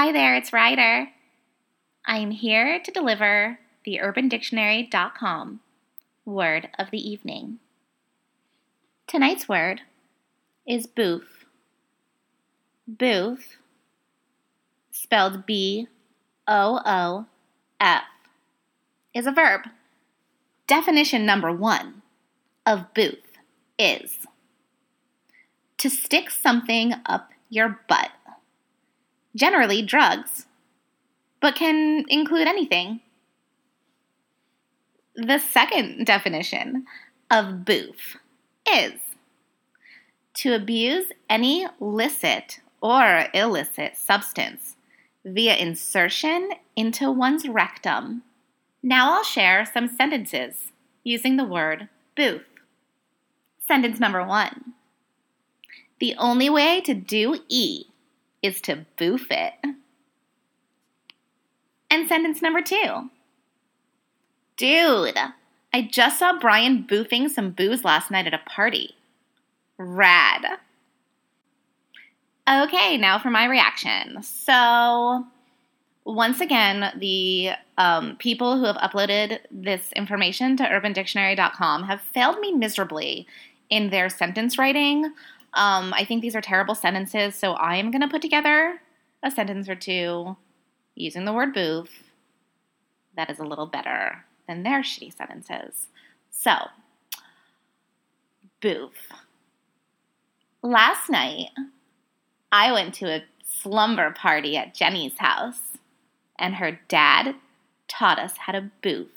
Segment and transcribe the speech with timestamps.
[0.00, 1.08] Hi there, it's Ryder.
[2.06, 5.58] I am here to deliver the UrbanDictionary.com
[6.24, 7.58] word of the evening.
[9.08, 9.80] Tonight's word
[10.64, 11.46] is boof.
[12.86, 13.56] Boof,
[14.92, 15.88] spelled B
[16.46, 17.26] O O
[17.80, 18.04] F,
[19.12, 19.62] is a verb.
[20.68, 22.02] Definition number one
[22.64, 23.18] of boof
[23.76, 24.28] is
[25.76, 28.12] to stick something up your butt.
[29.34, 30.46] Generally, drugs,
[31.40, 33.00] but can include anything.
[35.14, 36.86] The second definition
[37.30, 38.16] of boof
[38.70, 38.92] is
[40.34, 44.76] to abuse any licit or illicit substance
[45.24, 48.22] via insertion into one's rectum.
[48.82, 50.70] Now I'll share some sentences
[51.02, 52.42] using the word boof.
[53.66, 54.74] Sentence number one
[55.98, 57.86] The only way to do E
[58.42, 59.54] is to boof it.
[61.90, 63.10] And sentence number two
[64.56, 65.18] Dude,
[65.72, 68.96] I just saw Brian boofing some booze last night at a party.
[69.78, 70.58] Rad.
[72.48, 74.22] Okay, now for my reaction.
[74.22, 75.24] So,
[76.04, 82.52] once again, the um, people who have uploaded this information to urbandictionary.com have failed me
[82.52, 83.26] miserably
[83.70, 85.12] in their sentence writing.
[85.54, 88.80] Um, I think these are terrible sentences, so I am going to put together
[89.22, 90.36] a sentence or two
[90.94, 91.88] using the word boof
[93.16, 95.88] that is a little better than their shitty sentences.
[96.30, 96.54] So,
[98.60, 98.92] boof.
[100.62, 101.50] Last night,
[102.52, 105.76] I went to a slumber party at Jenny's house,
[106.38, 107.34] and her dad
[107.88, 109.08] taught us how to boof.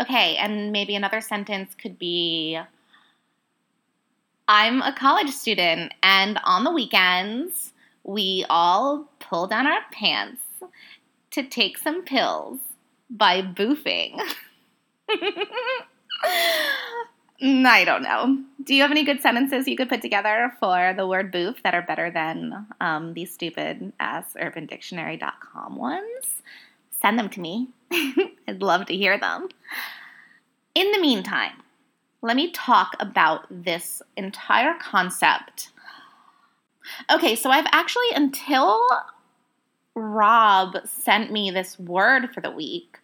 [0.00, 2.58] Okay, and maybe another sentence could be
[4.46, 10.42] I'm a college student, and on the weekends, we all pull down our pants
[11.30, 12.60] to take some pills
[13.08, 14.20] by boofing.
[17.42, 18.38] I don't know.
[18.62, 21.74] Do you have any good sentences you could put together for the word boof that
[21.74, 26.42] are better than um, these stupid ass urbandictionary.com ones?
[27.00, 27.68] Send them to me.
[28.48, 29.48] I'd love to hear them.
[30.74, 31.63] In the meantime,
[32.24, 35.68] let me talk about this entire concept.
[37.12, 38.80] Okay, so I've actually, until
[39.94, 42.98] Rob sent me this word for the week,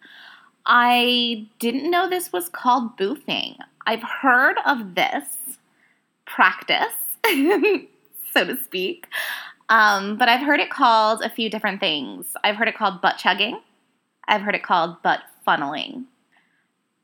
[0.65, 3.57] I didn't know this was called boofing.
[3.85, 5.25] I've heard of this
[6.25, 6.93] practice,
[8.33, 9.05] so to speak,
[9.69, 12.35] um, but I've heard it called a few different things.
[12.43, 13.61] I've heard it called butt chugging,
[14.27, 16.05] I've heard it called butt funneling,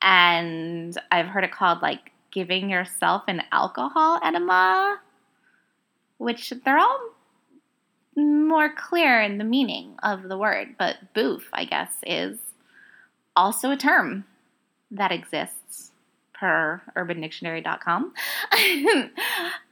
[0.01, 4.99] and I've heard it called like giving yourself an alcohol enema,
[6.17, 6.99] which they're all
[8.15, 12.37] more clear in the meaning of the word, but boof, I guess, is
[13.35, 14.25] also a term
[14.91, 15.91] that exists
[16.33, 18.13] per urbandictionary.com.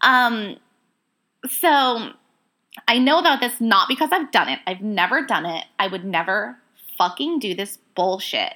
[0.02, 0.58] um,
[1.48, 2.12] so
[2.88, 4.60] I know about this not because I've done it.
[4.68, 5.66] I've never done it.
[5.80, 6.58] I would never
[6.98, 8.54] fucking do this bullshit.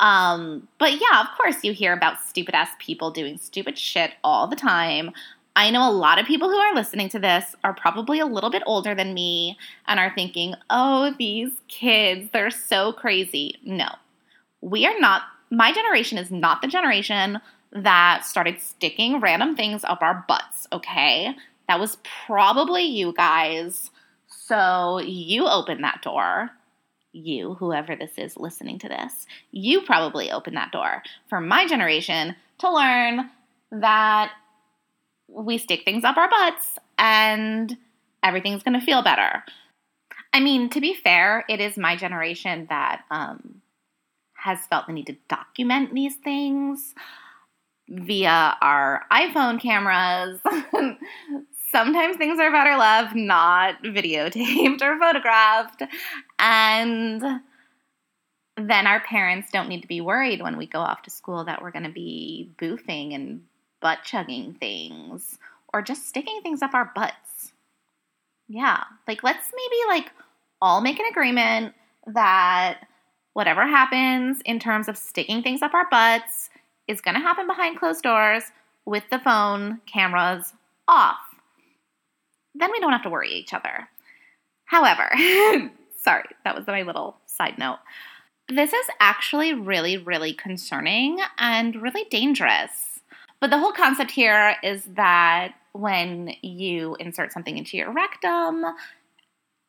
[0.00, 4.46] Um, but yeah, of course, you hear about stupid ass people doing stupid shit all
[4.46, 5.12] the time.
[5.54, 8.50] I know a lot of people who are listening to this are probably a little
[8.50, 13.56] bit older than me and are thinking, oh, these kids, they're so crazy.
[13.62, 13.88] No,
[14.62, 17.40] we are not, my generation is not the generation
[17.72, 21.34] that started sticking random things up our butts, okay?
[21.68, 23.90] That was probably you guys.
[24.28, 26.50] So you opened that door
[27.12, 32.36] you, whoever this is listening to this, you probably opened that door for my generation
[32.58, 33.30] to learn
[33.72, 34.32] that
[35.28, 37.76] we stick things up our butts and
[38.22, 39.44] everything's going to feel better.
[40.32, 43.62] I mean, to be fair, it is my generation that um,
[44.34, 46.94] has felt the need to document these things
[47.88, 50.40] via our iPhone cameras.
[51.70, 55.82] sometimes things are better left not videotaped or photographed.
[56.38, 57.22] And
[58.56, 61.62] then our parents don't need to be worried when we go off to school that
[61.62, 63.42] we're going to be boofing and
[63.80, 65.38] butt chugging things
[65.72, 67.52] or just sticking things up our butts.
[68.48, 70.12] Yeah, like let's maybe like
[70.60, 71.74] all make an agreement
[72.06, 72.80] that
[73.32, 76.50] whatever happens in terms of sticking things up our butts
[76.88, 78.42] is going to happen behind closed doors
[78.84, 80.52] with the phone cameras
[80.88, 81.29] off
[82.60, 83.88] then we don't have to worry each other.
[84.64, 85.10] However,
[85.96, 87.78] sorry, that was my little side note.
[88.48, 93.00] This is actually really, really concerning and really dangerous.
[93.40, 98.64] But the whole concept here is that when you insert something into your rectum,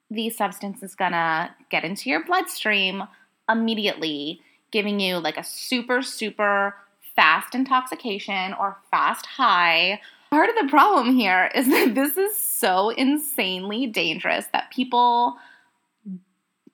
[0.10, 3.04] the substance is gonna get into your bloodstream
[3.50, 4.42] immediately,
[4.72, 6.76] giving you like a super, super
[7.16, 10.02] fast intoxication or fast high.
[10.32, 15.36] Part of the problem here is that this is so insanely dangerous that people,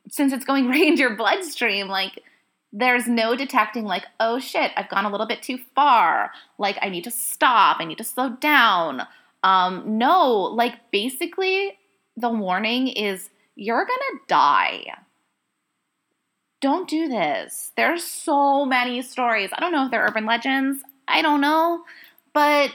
[0.09, 2.23] since it's going right into your bloodstream, like
[2.71, 6.31] there's no detecting, like, oh shit, I've gone a little bit too far.
[6.57, 9.07] Like, I need to stop, I need to slow down.
[9.41, 11.77] Um, no, like, basically,
[12.15, 14.85] the warning is you're gonna die.
[16.59, 17.71] Don't do this.
[17.75, 19.49] There's so many stories.
[19.53, 20.83] I don't know if they're urban legends.
[21.07, 21.83] I don't know.
[22.33, 22.71] But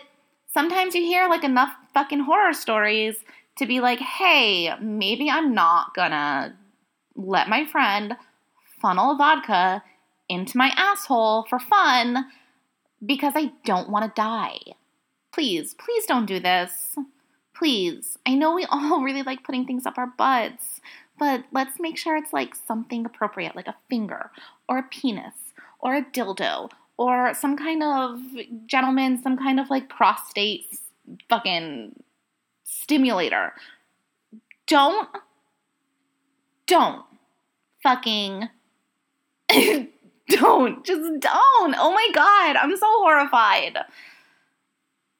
[0.52, 3.16] sometimes you hear like enough fucking horror stories
[3.58, 6.56] to be like, hey, maybe I'm not gonna
[7.14, 8.16] let my friend
[8.80, 9.82] funnel vodka
[10.28, 12.26] into my asshole for fun
[13.04, 14.58] because I don't want to die.
[15.32, 16.96] Please, please don't do this.
[17.54, 18.18] Please.
[18.26, 20.80] I know we all really like putting things up our butts,
[21.18, 24.30] but let's make sure it's like something appropriate, like a finger
[24.68, 25.34] or a penis
[25.80, 28.20] or a dildo or some kind of
[28.66, 30.66] gentleman, some kind of like prostate
[31.28, 32.02] fucking
[32.64, 33.54] stimulator.
[34.66, 35.08] Don't,
[36.66, 37.04] don't
[37.82, 38.48] fucking,
[40.28, 41.74] don't, just don't.
[41.78, 43.78] Oh my God, I'm so horrified.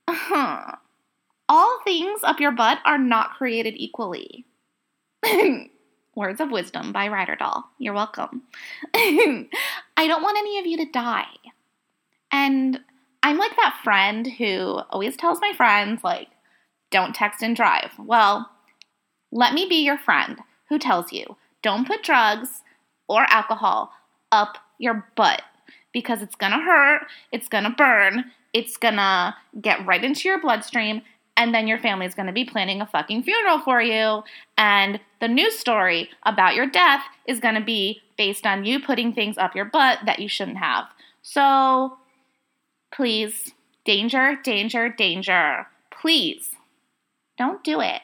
[0.09, 0.77] Huh.
[1.49, 4.47] All things up your butt are not created equally.
[6.15, 7.65] Words of Wisdom by Ryder Doll.
[7.79, 8.43] You're welcome.
[8.95, 9.49] I
[9.99, 11.27] don't want any of you to die.
[12.32, 12.81] And
[13.23, 16.29] I'm like that friend who always tells my friends, like,
[16.90, 17.93] don't text and drive.
[17.99, 18.50] Well,
[19.31, 20.38] let me be your friend
[20.69, 22.62] who tells you, don't put drugs
[23.08, 23.93] or alcohol
[24.31, 25.43] up your butt
[25.93, 31.02] because it's gonna hurt, it's gonna burn, it's gonna get right into your bloodstream,
[31.37, 34.23] and then your family's gonna be planning a fucking funeral for you.
[34.58, 39.38] And the news story about your death is gonna be based on you putting things
[39.38, 40.87] up your butt that you shouldn't have.
[41.23, 41.96] So
[42.94, 43.53] please,
[43.85, 45.67] danger, danger, danger.
[45.91, 46.50] Please,
[47.39, 48.03] don't do it.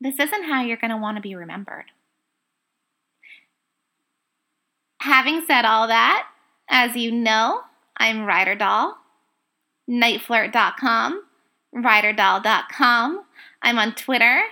[0.00, 1.86] This isn't how you're gonna wanna be remembered.
[5.00, 6.26] Having said all that,
[6.68, 7.60] as you know,
[7.96, 8.96] I'm Ryder Doll,
[9.88, 11.22] niteflirt.com,
[11.74, 13.24] ryderdoll.com.
[13.62, 14.42] I'm on Twitter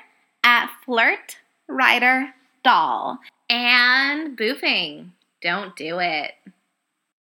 [0.45, 1.39] at flirt
[1.69, 3.19] ryder doll.
[3.49, 5.11] And boofing.
[5.43, 6.33] Don't do it.